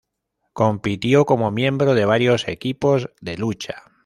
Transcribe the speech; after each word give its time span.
Compitió 0.53 1.25
como 1.27 1.51
miembro 1.51 1.93
de 1.93 2.05
varios 2.05 2.47
equipos 2.47 3.11
de 3.21 3.37
lucha. 3.37 3.83